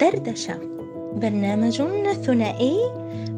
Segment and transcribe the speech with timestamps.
[0.00, 0.58] دردشة
[1.16, 2.76] برنامج ثنائي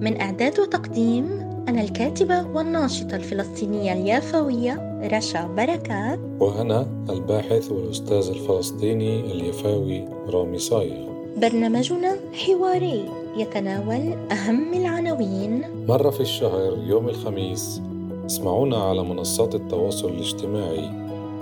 [0.00, 1.25] من إعداد وتقديم
[1.68, 6.18] أنا الكاتبة والناشطة الفلسطينية اليافوية رشا بركات.
[6.40, 11.09] وأنا الباحث والأستاذ الفلسطيني اليفاوي رامي صايغ.
[11.36, 15.64] برنامجنا حواري يتناول أهم العناوين.
[15.89, 17.80] مرة في الشهر يوم الخميس
[18.27, 20.91] اسمعونا على منصات التواصل الاجتماعي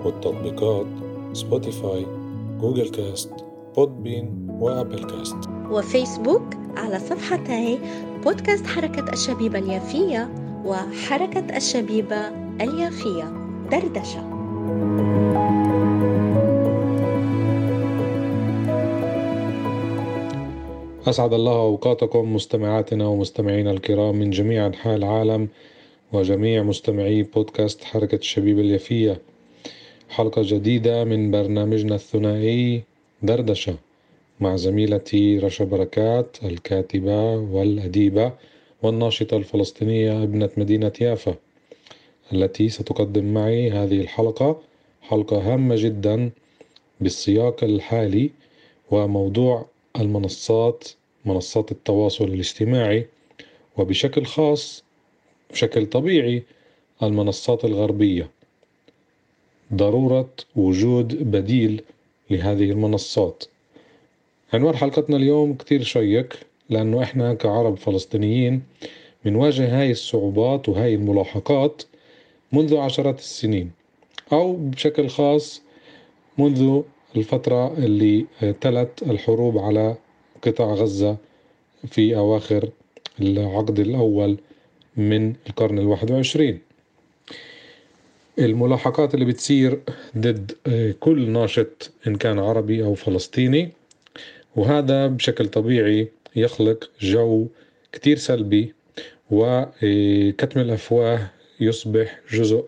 [0.05, 0.87] والتطبيقات
[1.33, 2.20] Spotify
[2.61, 3.31] Google Cast
[3.77, 5.37] Podbean و Apple Cast.
[5.71, 7.79] وفيسبوك على صفحتي
[8.25, 10.31] بودكاست حركة الشبيبة اليافية
[10.65, 12.29] وحركة الشبيبة
[12.61, 13.25] اليافية
[13.71, 14.41] دردشة.
[21.07, 25.49] أسعد الله أوقاتكم مستمعاتنا ومستمعينا الكرام من جميع أنحاء العالم
[26.13, 29.30] وجميع مستمعي بودكاست حركة الشبيبة اليافية.
[30.11, 32.83] حلقة جديدة من برنامجنا الثنائي
[33.23, 33.77] دردشة
[34.41, 38.33] مع زميلتي رشا بركات الكاتبة والأديبة
[38.83, 41.35] والناشطة الفلسطينية ابنة مدينة يافا
[42.33, 44.61] التي ستقدم معي هذه الحلقة
[45.03, 46.31] حلقة هامة جدا
[47.01, 48.31] بالسياق الحالي
[48.91, 49.67] وموضوع
[50.01, 50.89] المنصات
[51.25, 53.07] منصات التواصل الاجتماعي
[53.77, 54.85] وبشكل خاص
[55.51, 56.43] بشكل طبيعي
[57.03, 58.40] المنصات الغربية.
[59.75, 61.83] ضرورة وجود بديل
[62.31, 63.45] لهذه المنصات.
[64.53, 66.35] عنوان حلقتنا اليوم كتير شيق
[66.71, 68.63] لأنه إحنا كعرب فلسطينيين
[69.25, 71.83] بنواجه هاي الصعوبات وهاي الملاحقات
[72.53, 73.71] منذ عشرات السنين
[74.33, 75.63] أو بشكل خاص
[76.39, 76.83] منذ
[77.17, 78.27] الفترة اللي
[78.61, 79.97] تلت الحروب على
[80.43, 81.17] قطاع غزة
[81.87, 82.69] في أواخر
[83.21, 84.39] العقد الأول
[84.97, 86.59] من القرن الواحد وعشرين.
[88.41, 89.81] الملاحقات اللي بتصير
[90.19, 90.53] ضد
[91.01, 93.73] كل ناشط إن كان عربي أو فلسطيني.
[94.57, 97.47] وهذا بشكل طبيعي يخلق جو
[97.93, 98.75] كتير سلبي
[99.31, 102.65] وكتم الأفواه يصبح جزء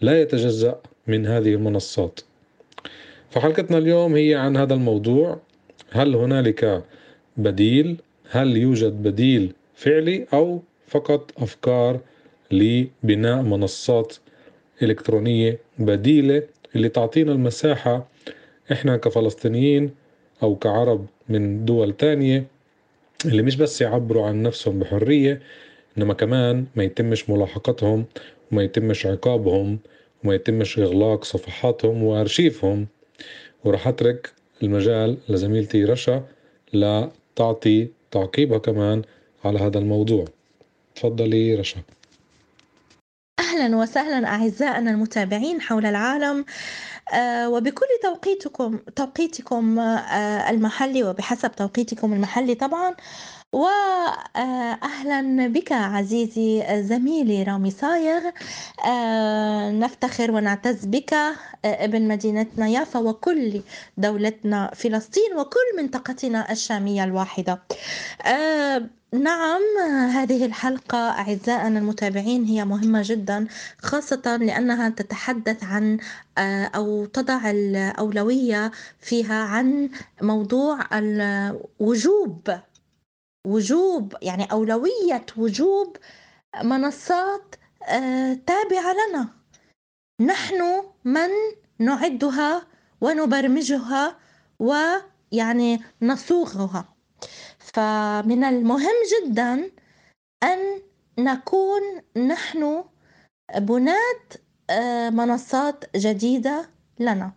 [0.00, 2.20] لا يتجزأ من هذه المنصات.
[3.30, 5.40] فحلقتنا اليوم هي عن هذا الموضوع.
[5.90, 6.84] هل هنالك
[7.36, 7.96] بديل؟
[8.30, 12.00] هل يوجد بديل فعلي أو فقط أفكار
[12.50, 14.16] لبناء منصات
[14.82, 16.42] إلكترونية بديلة
[16.76, 18.08] اللي تعطينا المساحة
[18.72, 19.90] إحنا كفلسطينيين
[20.42, 22.46] أو كعرب من دول تانية
[23.24, 25.42] اللي مش بس يعبروا عن نفسهم بحرية
[25.98, 28.04] إنما كمان ما يتمش ملاحقتهم
[28.52, 29.78] وما يتمش عقابهم
[30.24, 32.86] وما يتمش إغلاق صفحاتهم وأرشيفهم.
[33.64, 34.32] ورح أترك
[34.62, 36.24] المجال لزميلتي رشا
[36.74, 39.02] لتعطي تعقيبها كمان
[39.44, 40.24] على هذا الموضوع.
[40.94, 41.80] تفضلي رشا.
[43.56, 46.44] أهلا وسهلا أعزائنا المتابعين حول العالم.
[47.12, 52.94] آه، وبكل توقيتكم توقيتكم آه، المحلي وبحسب توقيتكم المحلي طبعا
[53.52, 58.22] واهلا بك عزيزي زميلي رامي صايغ.
[58.86, 61.14] آه، نفتخر ونعتز بك
[61.64, 63.62] ابن مدينتنا يافا وكل
[63.96, 67.62] دولتنا فلسطين وكل منطقتنا الشامية الواحدة.
[69.12, 69.62] نعم
[70.10, 73.46] هذه الحلقة أعزائنا المتابعين هي مهمة جدا
[73.78, 75.98] خاصة لأنها تتحدث عن
[76.74, 79.90] أو تضع الأولوية فيها عن
[80.22, 82.40] موضوع الوجوب
[83.46, 85.96] وجوب يعني أولوية وجوب
[86.62, 87.54] منصات
[88.46, 89.28] تابعة لنا.
[90.20, 91.30] نحن من
[91.78, 92.66] نعدها
[93.00, 94.16] ونبرمجها
[94.58, 96.94] ويعني نصوغها.
[97.58, 99.70] فمن المهم جدا
[100.42, 100.82] أن
[101.18, 101.82] نكون
[102.16, 102.84] نحن
[103.56, 104.26] بناة
[105.10, 107.32] منصات جديدة لنا.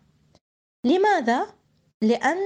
[0.85, 1.53] لماذا؟
[2.01, 2.37] لأن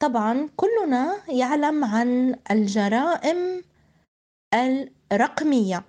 [0.00, 3.64] طبعا كلنا يعلم عن الجرائم
[5.12, 5.84] الرقمية.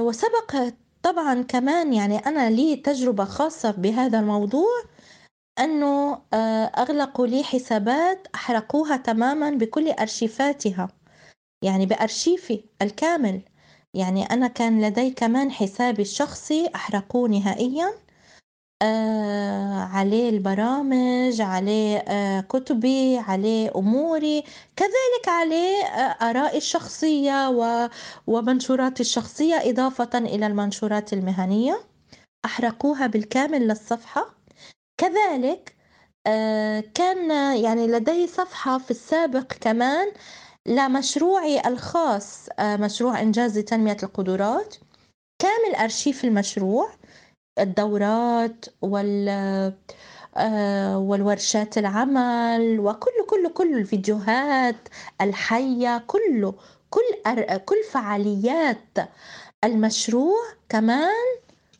[0.00, 0.56] وسبق
[1.02, 4.68] طبعا كمان يعني أنا لي تجربة خاصة بهذا الموضوع
[5.58, 6.22] أنه
[6.78, 10.88] أغلقوا لي حسابات أحرقوها تماما بكل أرشيفاتها
[11.64, 13.42] يعني بأرشيفي الكامل.
[13.94, 17.92] يعني أنا كان لدي كمان حسابي الشخصي أحرقوه نهائيا.
[18.82, 24.44] آه عليه البرامج عليه آه كتبي عليه أموري.
[24.76, 27.48] كذلك عليه آه آرائي الشخصية
[28.26, 31.80] ومنشوراتي الشخصية إضافة إلى المنشورات المهنية.
[32.44, 34.34] أحرقوها بالكامل للصفحة.
[34.98, 35.76] كذلك
[36.94, 37.30] كان
[37.64, 40.12] يعني لدي صفحة في السابق كمان
[40.66, 44.76] لمشروعي الخاص مشروع إنجاز تنمية القدرات.
[45.38, 46.90] كامل أرشيف المشروع.
[47.58, 49.28] الدورات وال
[50.36, 54.88] آه، والورشات العمل وكل كل كل الفيديوهات
[55.20, 56.54] الحية كله
[56.90, 57.02] كل
[57.64, 58.98] كل فعاليات
[59.64, 60.36] المشروع
[60.68, 61.36] كمان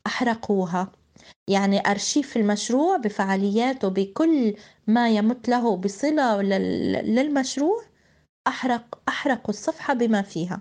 [0.06, 0.92] أحرقوها.
[1.48, 4.54] يعني أرشيف المشروع بفعالياته بكل
[4.86, 7.82] ما يمت له بصلة للمشروع
[8.46, 10.60] أحرق أحرقوا الصفحة بما فيها.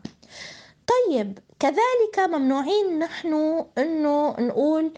[0.89, 4.93] طيب كذلك ممنوعين نحن إنه نقول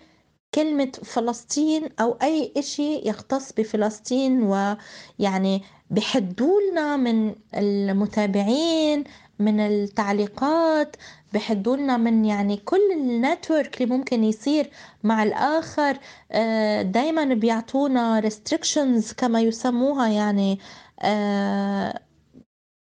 [0.56, 9.04] كلمة فلسطين أو أي إشي يختص بفلسطين ويعني بحدولنا من المتابعين
[9.40, 10.96] من التعليقات
[11.34, 14.70] بحدولنا من يعني كل النتورك اللي ممكن يصير
[15.04, 15.98] مع الآخر.
[16.32, 20.60] آه، دايما بيعطونا restrictions كما يسموها يعني
[21.00, 22.00] آه،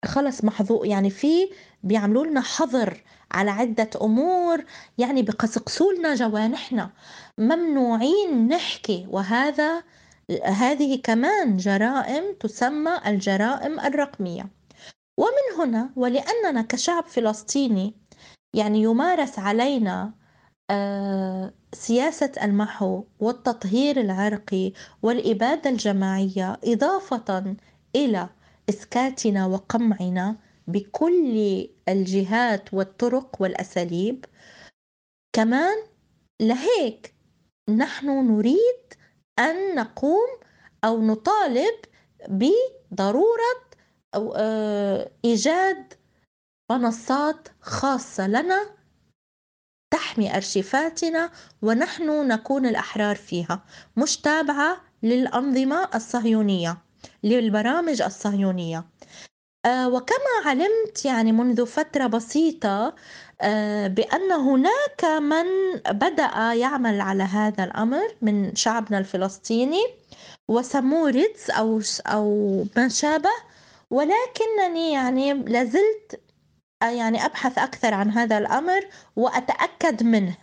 [0.04, 1.48] خلص محظوظ يعني في
[1.82, 3.02] بيعملوا لنا حظر
[3.32, 4.64] على عدة أمور
[4.98, 6.90] يعني بقصقصوا لنا جوانحنا
[7.38, 9.82] ممنوعين نحكي وهذا
[10.44, 14.48] هذه كمان جرائم تسمى الجرائم الرقمية.
[15.18, 17.94] ومن هنا ولأننا كشعب فلسطيني
[18.54, 20.12] يعني يمارس علينا
[20.70, 24.72] آه، سياسة المحو والتطهير العرقي
[25.02, 27.56] والإبادة الجماعية إضافة
[27.96, 28.28] إلى
[28.68, 30.36] إسكاتنا وقمعنا
[30.66, 34.24] بكل الجهات والطرق والأساليب
[35.32, 35.76] كمان
[36.40, 37.14] لهيك
[37.68, 38.94] نحن نريد
[39.38, 40.28] أن نقوم
[40.84, 41.74] أو نطالب
[42.28, 43.60] بضرورة
[44.14, 45.94] أو آه، إيجاد
[46.70, 48.76] منصات خاصة لنا
[49.90, 51.30] تحمي أرشيفاتنا
[51.62, 53.64] ونحن نكون الأحرار فيها.
[53.96, 56.78] مش تابعة للأنظمة الصهيونية
[57.22, 58.78] للبرامج الصهيونية.
[58.78, 58.84] آه،
[59.66, 62.94] وكما علمت يعني منذ فترة بسيطة
[63.40, 65.46] آه، بأن هناك من
[65.90, 69.86] بدأ يعمل على هذا الأمر من شعبنا الفلسطيني
[70.48, 73.30] وسموه ريتس أو أو ما شابه.
[73.90, 76.20] ولكنني يعني لازلت
[76.82, 80.36] آه، يعني أبحث أكثر عن هذا الأمر وأتأكد منه.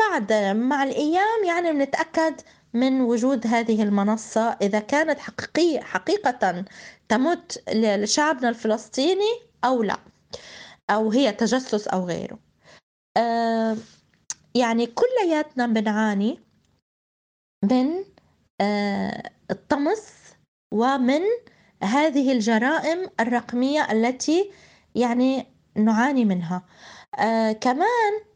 [0.00, 2.40] بعد مع الأيام يعني بنتأكد
[2.74, 6.64] من وجود هذه المنصة إذا كانت حقيقية حقيقة
[7.08, 9.98] تمت لشعبنا الفلسطيني أو لا
[10.90, 12.38] أو هي تجسس أو غيره.
[13.16, 13.76] آه
[14.54, 16.40] يعني كلياتنا بنعاني
[17.64, 18.04] من
[18.60, 20.12] آه الطمس
[20.74, 21.20] ومن
[21.82, 24.50] هذه الجرائم الرقمية التي
[24.94, 26.62] يعني نعاني منها.
[27.18, 28.27] آه كمان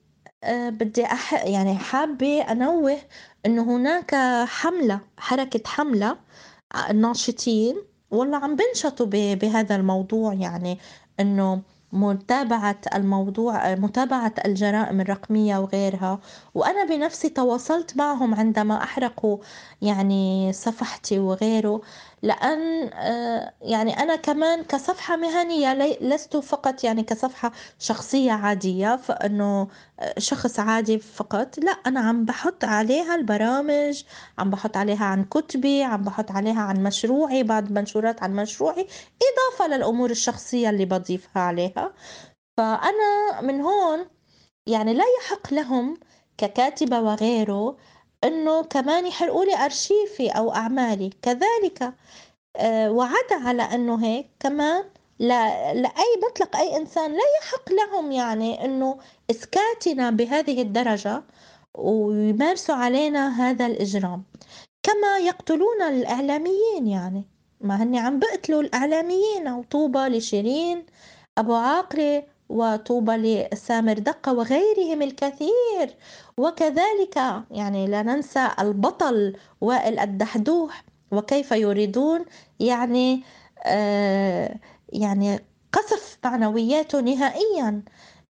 [0.50, 2.99] بدي أح يعني حابة أنوه
[3.47, 4.15] إنه هناك
[4.49, 6.19] حملة حركة حملة
[6.91, 7.77] الناشطين
[8.11, 10.79] والله عم بنشطوا بهذا الموضوع؟ يعني
[11.21, 11.62] إنه
[11.93, 16.21] متابعة الموضوع متابعة الجرائم الرقمية وغيرها.
[16.55, 19.39] وأنا بنفسي تواصلت معهم عندما أحرقوا
[19.83, 21.81] يعني صفحتي وغيره.
[22.22, 29.69] لأن آه، يعني أنا كمان كصفحة مهنية لست فقط يعني كصفحة شخصية عادية فإنه
[30.00, 34.02] آه، شخص عادي فقط لا أنا عم بحط عليها البرامج
[34.38, 38.86] عم بحط عليها عن كتبي عم بحط عليها عن مشروعي بعض منشورات عن مشروعي
[39.22, 41.92] إضافة للأمور الشخصية اللي بضيفها عليها.
[42.56, 44.06] فأنا من هون
[44.66, 45.96] يعني لا يحق لهم
[46.38, 47.76] ككاتبة وغيره
[48.24, 51.10] إنه كمان يحرقوا لي أرشيفي أو أعمالي.
[51.22, 51.94] كذلك
[52.56, 54.84] آه، وعدا على إنه هيك كمان
[55.19, 58.98] لا لأي مطلق أي إنسان لا يحق لهم يعني إنه
[59.31, 61.22] إسكاتنا بهذه الدرجة
[61.74, 64.24] ويمارسوا علينا هذا الإجرام.
[64.82, 67.24] كما يقتلون الإعلاميين يعني.
[67.60, 70.86] ما هني عم بقتلوا الإعلاميين وطوبى لشيرين
[71.38, 75.96] أبو عاقلة وطوبى لسامر دقة وغيرهم الكثير.
[76.39, 77.17] وكذلك
[77.51, 82.24] يعني لا ننسى البطل وائل الدحدوح وكيف يريدون
[82.60, 83.22] يعني
[83.65, 84.58] آه
[84.93, 85.41] يعني
[85.72, 87.82] قصف معنوياته نهائيا.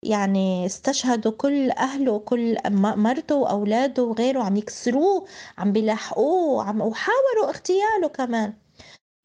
[0.03, 5.25] يعني استشهدوا كل أهله وكل مرته وأولاده وغيره عم يكسروه
[5.57, 8.53] عم بيلاحقوه عم وحاولوا اغتياله كمان.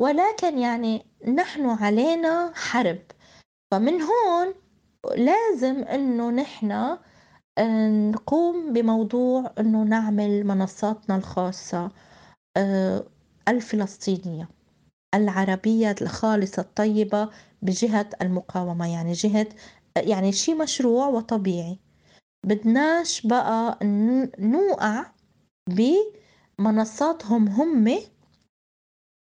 [0.00, 2.98] ولكن يعني نحن علينا حرب.
[3.70, 4.54] فمن هون
[5.16, 6.98] لازم إنه نحن
[8.10, 11.90] نقوم بموضوع إنه نعمل منصاتنا الخاصة
[12.56, 13.04] آه،
[13.48, 14.48] الفلسطينية
[15.14, 17.30] العربية الخالصة الطيبة
[17.62, 19.46] بجهة المقاومة يعني جهة
[19.96, 21.78] يعني شي مشروع وطبيعي.
[22.46, 23.78] بدناش بقى
[24.38, 25.06] نوقع
[26.58, 27.98] بمنصاتهم هم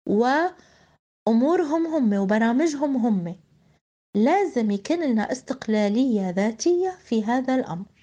[0.07, 3.35] وأمورهم هم وبرامجهم هم.
[4.15, 7.96] لازم يكون لنا استقلالية ذاتية في هذا الأمر.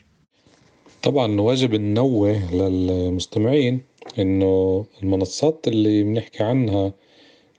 [1.04, 3.80] طبعا واجب ننوه للمستمعين
[4.18, 6.92] إنه المنصات اللي بنحكي عنها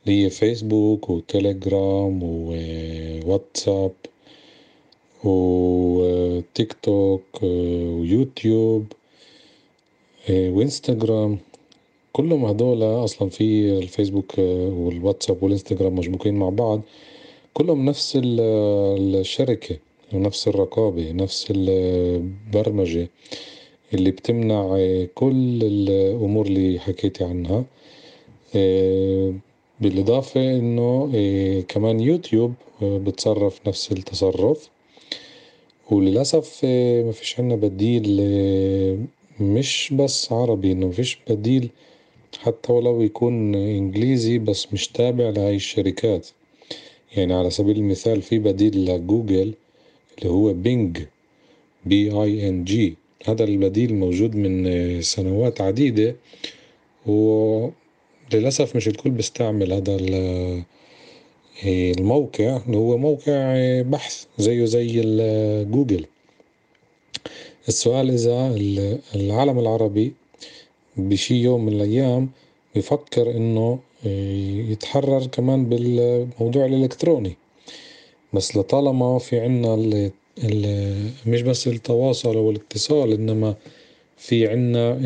[0.05, 3.91] اللي هي فيسبوك وتليجرام وواتساب
[5.23, 8.85] وتيك توك ويوتيوب
[10.29, 11.37] وانستغرام
[12.13, 16.81] كلهم هدول أصلا في الفيسبوك والواتساب والانستغرام مشبوكين مع بعض
[17.53, 19.77] كلهم نفس الشركة.
[20.15, 23.09] ونفس الرقابة نفس البرمجة
[23.93, 24.77] اللي بتمنع
[25.15, 27.65] كل الأمور اللي حكيتي عنها.
[29.81, 31.11] بالإضافة إنه
[31.67, 34.69] كمان يوتيوب بتصرف نفس التصرف.
[35.91, 36.65] وللأسف
[37.05, 38.21] ما فيش عنا بديل
[39.39, 41.69] مش بس عربي إنه مفيش بديل
[42.39, 46.27] حتى ولو يكون إنجليزي بس مش تابع لهاي الشركات.
[47.17, 49.53] يعني على سبيل المثال في بديل لجوجل
[50.19, 50.97] اللي هو Bing
[51.85, 52.95] B I N G
[53.27, 56.15] هذا البديل موجود من سنوات عديدة
[57.05, 59.97] وللأسف مش الكل بيستعمل هذا
[61.65, 65.01] الموقع اللي هو موقع بحث زيه زي
[65.71, 66.05] جوجل.
[67.67, 68.55] السؤال إذا
[69.15, 70.13] العالم العربي
[70.97, 72.29] بشي يوم من الأيام
[72.75, 73.79] بفكر إنه
[74.71, 77.35] يتحرر كمان بالموضوع الإلكتروني.
[78.35, 80.11] بس لطالما في عنا ال
[80.43, 80.63] ال
[81.25, 83.55] مش بس التواصل والاتصال إنما
[84.17, 84.99] في عنا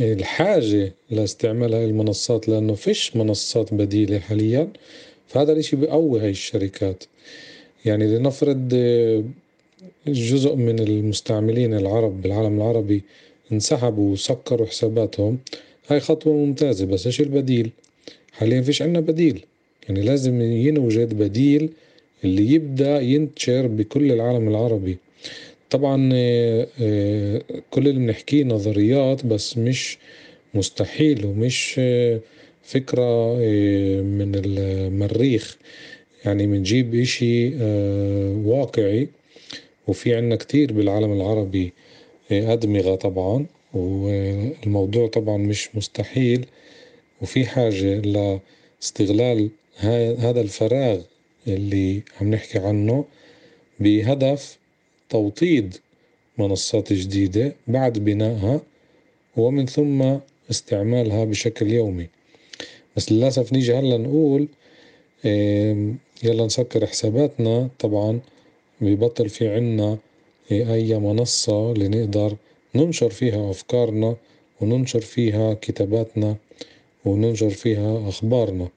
[0.00, 4.68] الحاجة لاستعمال هاي المنصات لأنه فيش منصات بديلة حاليا.
[5.26, 7.04] فهذا الإشي بقوي هاي الشركات.
[7.84, 8.68] يعني لنفرض
[10.06, 13.02] جزء من المستعملين العرب بالعالم العربي
[13.52, 15.38] انسحبوا وسكروا حساباتهم
[15.88, 16.86] هاي خطوة ممتازة.
[16.86, 17.70] بس إيش البديل؟
[18.32, 19.44] حاليا فيش عنا بديل.
[19.90, 21.70] يعني لازم ينوجد بديل
[22.24, 24.96] اللي يبدأ ينتشر بكل العالم العربي.
[25.70, 25.96] طبعا
[27.70, 29.98] كل اللي بنحكيه نظريات بس مش
[30.54, 31.80] مستحيل ومش
[32.62, 33.34] فكرة
[34.02, 35.56] من المريخ.
[36.24, 37.54] يعني بنجيب إشي
[38.44, 39.08] واقعي
[39.88, 41.72] وفي عنا كتير بالعالم العربي
[42.30, 46.46] أدمغة طبعا والموضوع طبعا مش مستحيل.
[47.22, 48.00] وفي حاجة
[48.80, 51.00] لاستغلال هذا الفراغ
[51.48, 53.04] اللي عم نحكي عنه
[53.80, 54.58] بهدف
[55.08, 55.76] توطيد
[56.38, 58.60] منصات جديدة بعد بنائها
[59.36, 60.16] ومن ثم
[60.50, 62.06] استعمالها بشكل يومي.
[62.96, 64.48] بس للأسف نيجي هلا نقول
[66.24, 67.68] يلا نسكر حساباتنا.
[67.78, 68.20] طبعا
[68.80, 69.98] ببطل في عنا
[70.52, 72.36] أي منصة اللي نقدر
[72.74, 74.16] ننشر فيها أفكارنا
[74.60, 76.36] وننشر فيها كتاباتنا
[77.04, 78.68] وننشر فيها أخبارنا.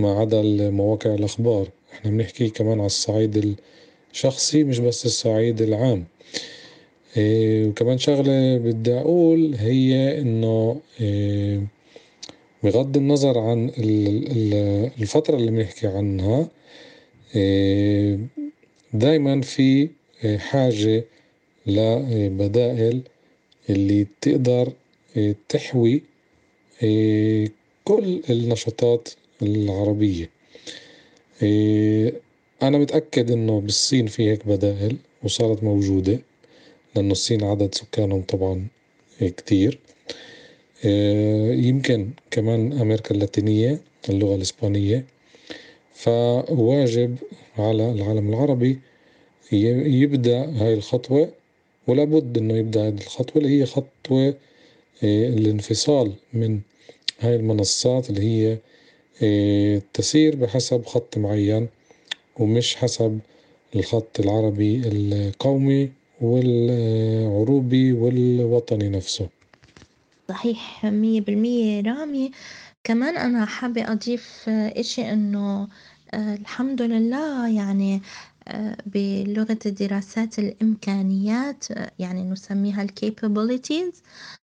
[0.00, 1.68] ما عدا مواقع الأخبار.
[1.92, 3.56] إحنا بنحكي كمان على الصعيد
[4.12, 6.04] الشخصي مش بس الصعيد العام.
[7.16, 11.66] إيه وكمان شغلة بدي أقول هي إنه إيه
[12.62, 13.70] بغض النظر عن
[15.00, 16.48] الفترة اللي بنحكي عنها
[17.36, 18.18] إيه
[18.92, 19.88] دايما في
[20.36, 21.04] حاجة
[21.66, 23.02] لبدائل
[23.70, 24.72] اللي تقدر
[25.48, 26.02] تحوي
[27.84, 29.08] كل النشاطات
[29.42, 30.30] العربية.
[32.62, 36.18] أنا متأكد إنه بالصين في هيك بدائل وصارت موجودة
[36.96, 38.66] لأنه الصين عدد سكانهم طبعا
[39.20, 39.78] كتير.
[41.64, 45.04] يمكن كمان أمريكا اللاتينية اللغة الإسبانية.
[45.94, 47.16] فواجب
[47.58, 48.78] على العالم العربي
[49.52, 51.32] يبدأ هاي الخطوة
[51.86, 54.34] ولا بد إنه يبدأ هاي الخطوة اللي هي خطوة
[55.02, 56.60] الانفصال من
[57.20, 58.58] هاي المنصات اللي هي
[59.94, 61.68] تسير بحسب خط معين
[62.36, 63.18] ومش حسب
[63.76, 69.28] الخط العربي القومي والعروبي والوطني نفسه.
[70.28, 72.30] صحيح مية بالمية رامي.
[72.84, 75.68] كمان أنا حابة أضيف إشي إنه
[76.14, 78.00] الحمد لله يعني
[78.86, 81.66] بلغة الدراسات الإمكانيات
[81.98, 84.02] يعني نسميها الكابابيلتيز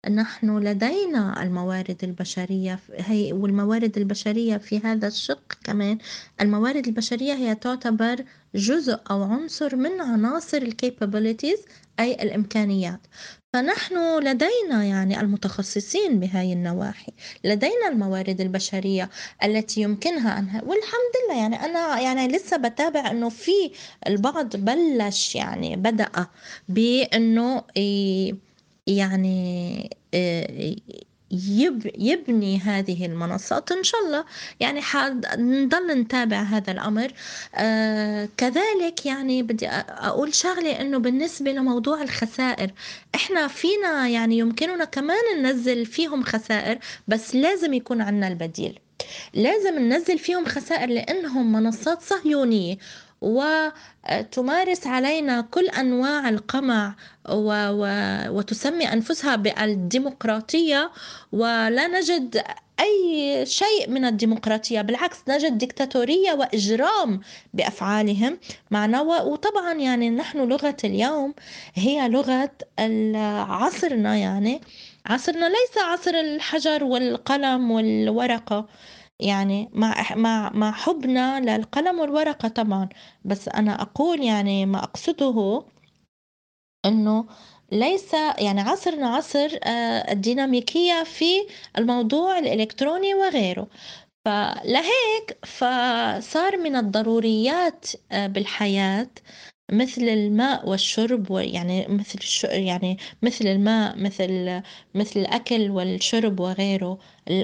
[0.09, 5.97] نحن لدينا الموارد البشرية هي والموارد البشرية في هذا الشق كمان
[6.41, 11.59] الموارد البشرية هي تعتبر جزء أو عنصر من عناصر الكابابيلتيز
[11.99, 13.07] أي الإمكانيات.
[13.53, 17.11] فنحن لدينا يعني المتخصصين بهاي النواحي
[17.43, 19.09] لدينا الموارد البشرية
[19.43, 23.71] التي يمكنها أنها والحمد لله يعني أنا يعني لسه بتابع أنه في
[24.07, 26.09] البعض بلش يعني بدأ
[26.69, 27.63] بأنه
[28.87, 29.89] يعني
[31.31, 34.25] يب يبني هذه المنصات إن شاء الله.
[34.59, 37.11] يعني حنضل نتابع هذا الأمر.
[37.55, 42.71] آه كذلك يعني بدي أقول شغلة إنه بالنسبة لموضوع الخسائر
[43.15, 48.79] إحنا فينا يعني يمكننا كمان ننزل فيهم خسائر بس لازم يكون عنا البديل.
[49.33, 52.77] لازم ننزل فيهم خسائر لأنهم منصات صهيونية.
[53.21, 56.95] وتمارس علينا كل أنواع القمع
[57.29, 57.51] و...
[57.69, 57.85] و...
[58.37, 60.91] وتسمي أنفسها بالديمقراطية
[61.31, 62.43] ولا نجد
[62.79, 67.21] أي شيء من الديمقراطية بالعكس نجد ديكتاتورية وإجرام
[67.53, 68.37] بأفعالهم.
[68.71, 71.33] معنا وطبعا يعني نحن لغة اليوم
[71.75, 72.51] هي لغة
[73.49, 74.61] عصرنا يعني.
[75.05, 78.67] عصرنا ليس عصر الحجر والقلم والورقة.
[79.21, 82.89] يعني مع مع مع حبنا للقلم والورقة طبعًا،
[83.25, 85.63] بس أنا أقول يعني ما أقصده
[86.85, 87.25] إنه
[87.71, 91.25] ليس يعني عصرنا عصر آه، الديناميكية في
[91.77, 93.67] الموضوع الإلكتروني وغيره،
[94.25, 99.07] فلهيك فصار من الضروريات آه، بالحياة
[99.71, 104.61] مثل الماء والشرب ويعني مثل الش يعني مثل الماء مثل
[104.95, 106.97] مثل الأكل والشرب وغيره.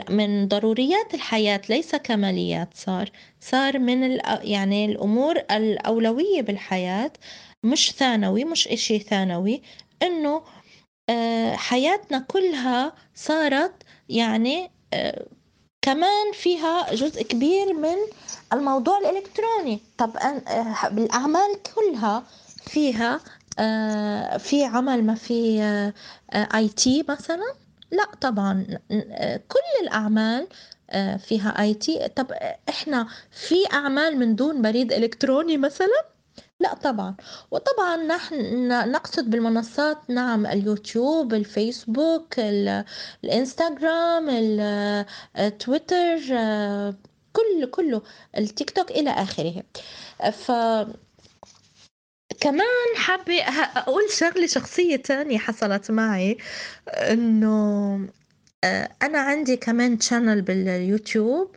[0.09, 2.69] من ضروريات الحياة ليس كماليات.
[2.73, 7.11] صار صار من يعني الأمور الأولوية بالحياة
[7.63, 9.61] مش ثانوي مش إشي ثانوي
[10.03, 10.43] إنه
[11.09, 15.25] آه، حياتنا كلها صارت يعني آه،
[15.87, 17.95] كمان فيها جزء كبير من
[18.53, 19.79] الموضوع الإلكتروني.
[19.97, 22.23] طب آه، بالأعمال كلها
[22.65, 23.19] فيها
[23.59, 25.61] آه، في عمل ما في
[26.33, 27.53] IT مثلا؟
[27.91, 28.65] لا طبعا.
[29.47, 30.47] كل الأعمال
[31.19, 32.07] فيها IT.
[32.15, 32.31] طب
[32.69, 36.05] إحنا في أعمال من دون بريد إلكتروني مثلا؟
[36.59, 37.15] لأ طبعًا،
[37.51, 42.39] وطبعًا نحن نقصد بالمنصات نعم اليوتيوب، الفيسبوك،
[43.23, 44.29] الإنستغرام،
[45.37, 46.19] التويتر،
[47.33, 48.01] كل كله،
[48.37, 49.63] التيك توك إلى آخره.
[50.31, 50.51] ف
[52.39, 53.41] كمان حابة
[53.77, 56.37] أقول شغلة شخصية تانية حصلت معي
[56.93, 57.95] إنه
[59.03, 61.55] أنا عندي كمان channel باليوتيوب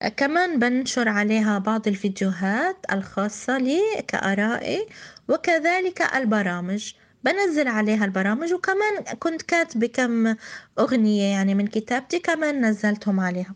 [0.00, 4.86] كمان بنشر عليها بعض الفيديوهات الخاصة لي كآرائي
[5.28, 6.92] وكذلك البرامج.
[7.24, 10.34] بنزل عليها البرامج وكمان كنت كاتبة كم
[10.78, 13.54] أغنية يعني من كتابتي كمان نزلتهم عليها.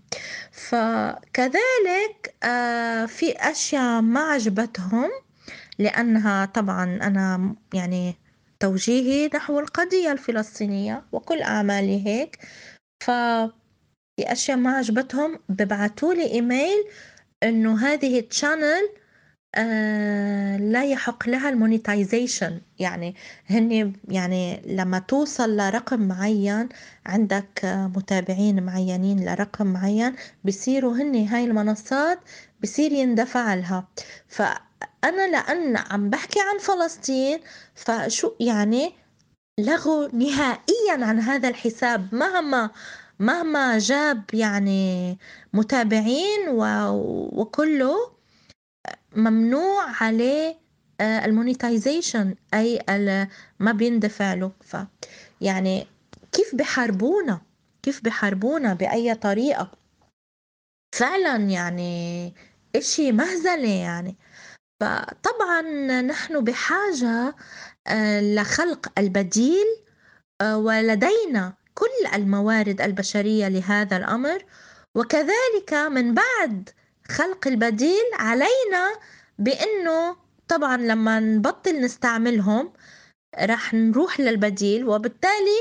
[0.53, 5.11] فكذلك آه، في أشياء ما عجبتهم
[5.79, 8.17] لأنها طبعا أنا يعني
[8.61, 12.39] توجيهي نحو القضية الفلسطينية وكل أعمالي هيك.
[13.01, 13.11] ف
[14.21, 16.85] في أشياء ما عجبتهم ببعتوا لي إيميل
[17.43, 18.89] إنه هذه ال channel
[19.55, 22.61] آه لا يحق لها ال monetization.
[22.79, 23.15] يعني
[23.47, 26.69] هن يعني لما توصل لرقم معين
[27.07, 27.61] عندك
[27.97, 32.19] متابعين معينين لرقم معين بصيروا هن هاي المنصات
[32.63, 33.89] بصير يندفع لها.
[34.29, 37.41] فأنا لأن عم بحكي عن فلسطين
[37.75, 38.93] فشو يعني
[39.59, 42.71] لغوا نهائيا عن هذا الحساب مهما
[43.21, 45.19] مهما جاب يعني
[45.53, 48.13] متابعين وكله
[49.17, 50.61] ممنوع عليه
[51.01, 52.81] آه، المونيتايزيشن أي
[53.61, 54.53] ما بيندفع له.
[54.61, 54.77] ف
[55.41, 55.87] يعني
[56.33, 57.41] كيف بحاربونا
[57.83, 59.71] كيف بحاربونا بأي طريقة؟
[60.95, 62.35] فعلا يعني
[62.77, 64.17] إشي مهزلة يعني.
[64.81, 65.63] فطبعا
[66.03, 67.37] نحن بحاجة
[67.87, 69.67] آه، لخلق البديل
[70.41, 74.45] آه، ولدينا كل الموارد البشرية لهذا الأمر
[74.95, 76.69] وكذلك من بعد
[77.09, 78.99] خلق البديل علينا
[79.39, 80.17] بأنه
[80.49, 82.73] طبعا لما نبطل نستعملهم
[83.41, 85.61] رح نروح للبديل وبالتالي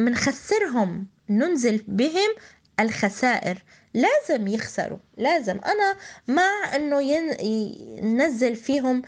[0.00, 2.34] منخسرهم ننزل بهم
[2.80, 3.62] الخسائر.
[3.94, 5.60] لازم يخسروا لازم.
[5.66, 5.96] أنا
[6.28, 9.02] مع أنه ينزل فيهم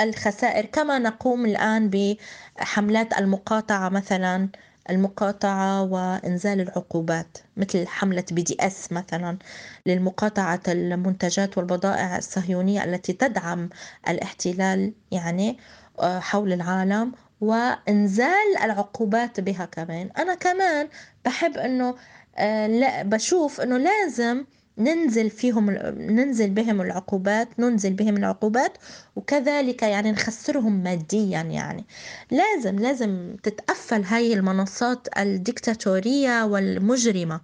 [0.00, 4.48] الخسائر كما نقوم الآن بحملات المقاطعة مثلا
[4.90, 9.38] المقاطعة وإنزال العقوبات مثل حملة بي دي اس مثلا
[9.86, 13.68] للمقاطعة المنتجات والبضائع الصهيونية التي تدعم
[14.08, 15.58] الاحتلال يعني
[15.98, 20.10] آه، حول العالم وإنزال العقوبات بها كمان.
[20.18, 20.88] أنا كمان
[21.24, 21.94] بحب أنه
[22.36, 24.44] آه، بشوف أنه لازم
[24.78, 28.78] ننزل فيهم ننزل بهم العقوبات ننزل بهم العقوبات
[29.16, 31.84] وكذلك يعني نخسرهم ماديا يعني.
[32.30, 37.40] لازم لازم تتقفل هاي المنصات الديكتاتورية والمجرمة.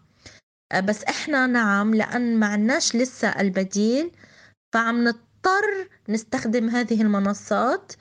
[0.85, 4.11] بس إحنا نعم لأن ما عناش لسه البديل
[4.75, 7.93] فعم نضطر نستخدم هذه المنصات.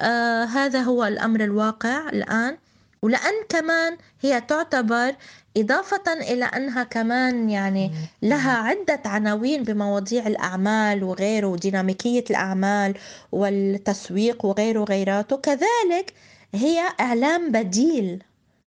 [0.00, 2.58] آه هذا هو الأمر الواقع الآن.
[3.02, 5.14] ولأن كمان هي تعتبر
[5.56, 7.90] إضافة إلى أنها كمان يعني
[8.22, 12.94] لها عدة عناوين بمواضيع الأعمال وغيره وديناميكية الأعمال
[13.32, 15.36] والتسويق وغيره وغيراته.
[15.36, 16.14] كذلك
[16.54, 18.22] هي إعلام بديل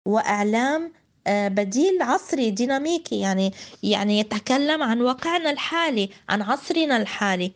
[0.07, 0.93] وإعلام
[1.27, 3.21] آه، بديل عصري ديناميكي.
[3.21, 7.53] يعني يعني يتكلم عن واقعنا الحالي عن عصرنا الحالي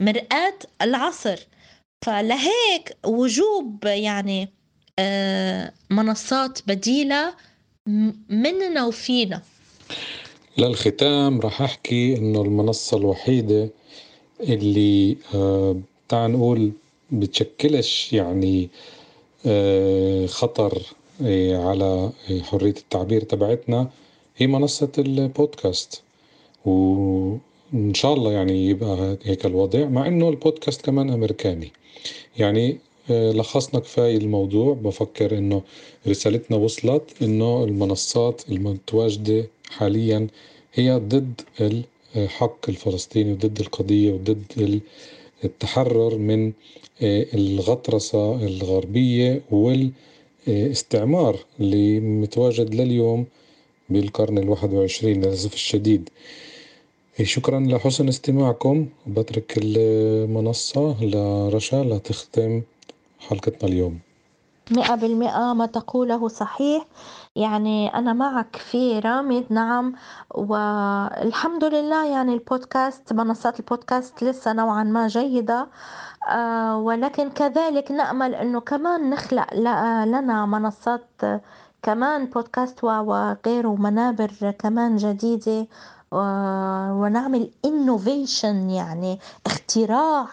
[0.00, 1.46] مرآة العصر.
[2.02, 4.48] فلهيك وجوب يعني
[4.98, 7.34] آه، منصات بديلة
[7.86, 9.42] مننا وفينا.
[10.58, 13.68] للختام راح أحكي إنه المنصة الوحيدة
[14.40, 15.76] اللي آه
[16.08, 16.72] تعال نقول
[17.10, 18.68] بتشكلش يعني
[19.46, 20.82] آه خطر
[21.22, 22.10] آه على
[22.42, 23.90] حرية التعبير تبعتنا
[24.36, 26.02] هي منصة البودكاست.
[26.64, 31.72] وإن شاء الله يعني يبقى هيك الوضع مع إنه البودكاست كمان أمريكاني.
[32.38, 32.78] يعني
[33.10, 34.74] لخصنا كفاية الموضوع.
[34.74, 35.62] بفكر إنه
[36.08, 40.26] رسالتنا وصلت إنه المنصات المتواجدة حاليا
[40.74, 41.40] هي ضد
[42.16, 44.80] الحق الفلسطيني وضد القضية وضد
[45.44, 46.52] التحرر من
[47.02, 53.26] آه، الغطرسة الغربية والاستعمار اللي متواجد لليوم
[53.88, 56.08] بالقرن الواحد وعشرين للأسف الشديد.
[57.22, 58.86] شكرا لحسن استماعكم.
[59.06, 62.62] بترك المنصة لرشا لتختم
[63.20, 63.98] حلقتنا اليوم؟
[64.70, 66.86] مئة بالمئة ما تقوله صحيح.
[67.36, 69.94] يعني أنا معك في رامد نعم.
[70.30, 75.68] والحمد لله يعني البودكاست منصات البودكاست لسه نوعا ما جيدة.
[76.28, 79.54] آه ولكن كذلك نأمل أنه كمان نخلق
[80.04, 81.06] لنا منصات
[81.82, 85.66] كمان بودكاست وغيره منابر كمان جديدة.
[86.12, 90.26] ونعمل innovation يعني اختراع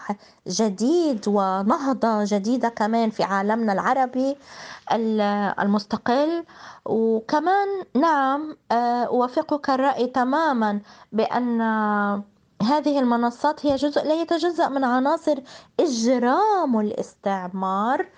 [0.48, 4.36] جديد ونهضة جديدة كمان في عالمنا العربي
[5.62, 6.44] المستقل.
[6.84, 10.80] وكمان نعم آه، أوافقك الرأي تماما
[11.12, 11.60] بأن
[12.62, 15.38] هذه المنصات هي جزء لا يتجزأ من عناصر
[15.80, 18.08] إجرام الاستعمار.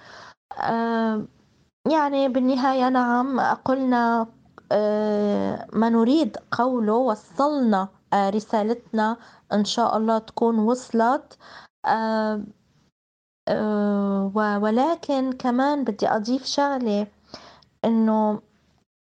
[0.58, 1.24] آه،
[1.90, 4.26] يعني بالنهاية نعم قلنا
[5.72, 9.16] ما نريد قوله وصلنا آه، رسالتنا
[9.52, 11.38] إن شاء الله تكون وصلت.
[11.86, 12.42] آه،
[14.62, 17.06] ولكن كمان بدي أضيف شغلة
[17.84, 18.40] إنه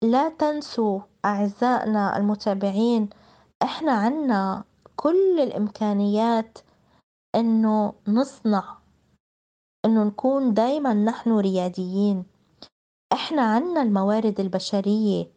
[0.03, 3.11] لا تنسوا أعزائنا المتابعين
[3.63, 4.65] إحنا عنا
[4.97, 6.59] كل الإمكانيات
[7.35, 8.77] إنه نصنع
[9.85, 12.25] إنه نكون دايما نحن رياديين.
[13.13, 15.36] إحنا عنا الموارد البشرية.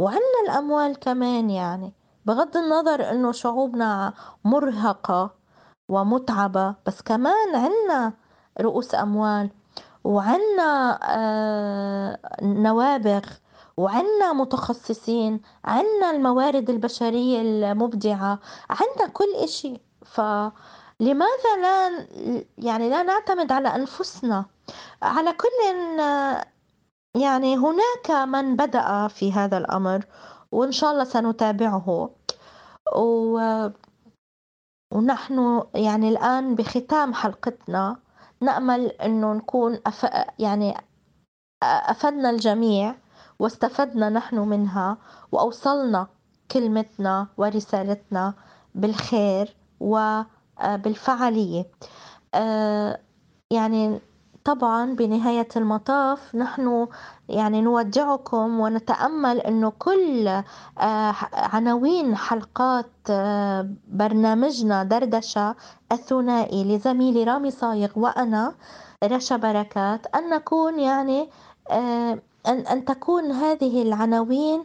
[0.00, 1.92] وعنا الأموال كمان يعني.
[2.26, 5.30] بغض النظر إنه شعوبنا مرهقة
[5.88, 8.12] ومتعبة بس كمان عنا
[8.60, 9.50] رؤوس أموال
[10.04, 13.22] وعنا آه نوابغ
[13.76, 18.38] وعنا متخصصين عنا الموارد البشرية المبدعة
[18.70, 19.80] عنا كل إشي.
[20.06, 22.06] فلماذا لا
[22.58, 24.44] يعني لا نعتمد على أنفسنا؟
[25.02, 25.48] على كل
[27.16, 30.06] يعني هناك من بدأ في هذا الأمر
[30.52, 32.10] وإن شاء الله سنتابعه.
[32.96, 33.40] و...
[34.94, 37.96] ونحن يعني الآن بختام حلقتنا.
[38.40, 40.06] نأمل أنه نكون أف...
[40.38, 40.74] يعني
[41.62, 42.94] أفدنا الجميع
[43.38, 44.98] واستفدنا نحن منها
[45.32, 46.06] وأوصلنا
[46.50, 48.34] كلمتنا ورسالتنا
[48.74, 51.64] بالخير وبالفعالية
[52.34, 53.00] آه،
[53.50, 54.00] يعني
[54.44, 56.86] طبعا بنهاية المطاف نحن
[57.28, 60.28] يعني نودعكم ونتأمل أنه كل
[60.78, 65.56] آه، عناوين حلقات آه، برنامجنا دردشة
[65.92, 68.54] الثنائي لزميلي رامي صايغ وأنا
[69.04, 71.30] رشا بركات أن نكون يعني
[71.70, 74.64] آه، أن أن تكون هذه العناوين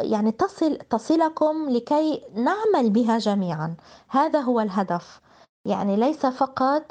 [0.00, 3.76] يعني تصل تصلكم لكي نعمل بها جميعا.
[4.08, 5.20] هذا هو الهدف.
[5.64, 6.82] يعني ليس فقط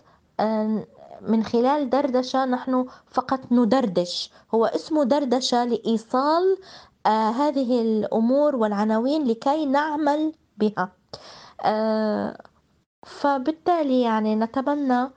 [1.21, 4.31] من خلال دردشة نحن فقط ندردش.
[4.53, 6.57] هو اسمه دردشة لإيصال
[7.05, 10.91] آه هذه الأمور والعناوين لكي نعمل بها.
[11.65, 12.37] آه
[13.05, 15.09] فبالتالي يعني نتمنى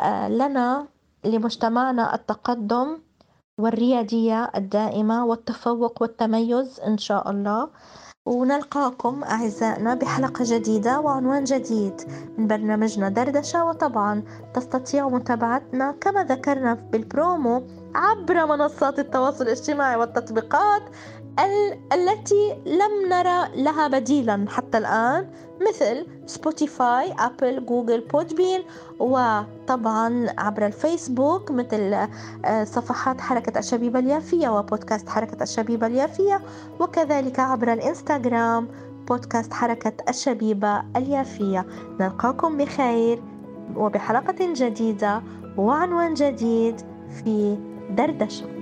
[0.00, 0.88] آه لنا
[1.24, 2.98] لمجتمعنا التقدم
[3.60, 7.70] والريادية الدائمة والتفوق والتميز إن شاء الله.
[8.26, 12.00] ونلقاكم أعزائنا بحلقة جديدة وعنوان جديد
[12.38, 13.64] من برنامجنا دردشة.
[13.64, 14.22] وطبعا
[14.54, 17.62] تستطيع متابعتنا كما ذكرنا بالبرومو
[17.96, 20.82] عبر منصات التواصل الاجتماعي والتطبيقات
[21.92, 25.30] التي لم نرى لها بديلا حتى الآن
[25.60, 28.62] مثل Spotify Apple Google Podbean
[28.98, 32.08] وطبعا عبر الفيسبوك مثل
[32.44, 36.42] آه، صفحات حركة الشبيبة اليافية وبودكاست حركة الشبيبة اليافية
[36.80, 38.68] وكذلك عبر الإنستغرام
[39.08, 41.66] بودكاست حركة الشبيبة اليافية.
[42.00, 43.22] نلقاكم بخير
[43.76, 45.22] وبحلقة جديدة
[45.56, 47.56] وعنوان جديد في
[47.90, 48.55] دردشة.